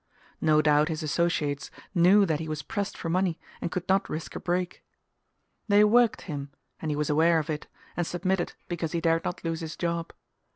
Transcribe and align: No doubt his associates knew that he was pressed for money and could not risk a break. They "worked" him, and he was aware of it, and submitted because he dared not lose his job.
No 0.41 0.63
doubt 0.63 0.87
his 0.87 1.03
associates 1.03 1.69
knew 1.93 2.25
that 2.25 2.39
he 2.39 2.47
was 2.49 2.63
pressed 2.63 2.97
for 2.97 3.07
money 3.07 3.39
and 3.61 3.69
could 3.71 3.87
not 3.87 4.09
risk 4.09 4.35
a 4.35 4.39
break. 4.39 4.83
They 5.67 5.83
"worked" 5.83 6.21
him, 6.21 6.49
and 6.81 6.89
he 6.89 6.95
was 6.97 7.11
aware 7.11 7.37
of 7.37 7.51
it, 7.51 7.67
and 7.95 8.07
submitted 8.07 8.53
because 8.67 8.93
he 8.93 8.99
dared 9.01 9.23
not 9.25 9.43
lose 9.43 9.59
his 9.59 9.75
job. 9.75 10.11